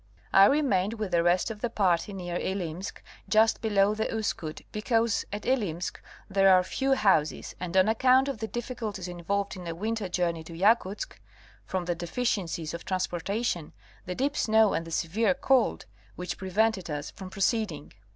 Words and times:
137 0.31 0.43
I 0.43 0.45
remained 0.81 0.93
with 0.95 1.11
the 1.11 1.21
rest 1.21 1.51
of 1.51 1.61
the 1.61 1.69
party 1.69 2.11
near 2.11 2.35
Ilimsk 2.35 3.03
just 3.29 3.61
below 3.61 3.93
the 3.93 4.07
Uskut, 4.11 4.61
because 4.71 5.25
at 5.31 5.43
Ilimsk 5.45 6.01
there 6.27 6.51
are 6.51 6.63
few 6.63 6.93
houses 6.93 7.53
and 7.59 7.77
on 7.77 7.87
account 7.87 8.27
of 8.27 8.39
the 8.39 8.47
difficulties 8.47 9.07
involved 9.07 9.55
in 9.55 9.67
a 9.67 9.75
winter 9.75 10.09
journey 10.09 10.43
to 10.45 10.53
Yakutsk, 10.53 11.19
from 11.67 11.85
the 11.85 11.93
deficiencies 11.93 12.73
of 12.73 12.83
transportation, 12.83 13.73
the 14.07 14.15
deep 14.15 14.35
snow 14.35 14.73
and 14.73 14.87
the 14.87 14.91
severe 14.91 15.35
cold, 15.35 15.85
which 16.15 16.39
prevented 16.39 16.89
us 16.89 17.11
from 17.11 17.29
proceeding. 17.29 17.93